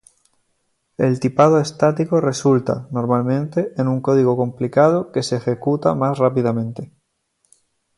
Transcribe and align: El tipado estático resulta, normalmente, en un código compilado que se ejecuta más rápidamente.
El 0.97 1.19
tipado 1.19 1.59
estático 1.59 2.19
resulta, 2.21 2.87
normalmente, 2.89 3.71
en 3.77 3.87
un 3.87 4.01
código 4.01 4.35
compilado 4.35 5.11
que 5.11 5.21
se 5.21 5.35
ejecuta 5.35 5.93
más 5.93 6.17
rápidamente. 6.17 6.91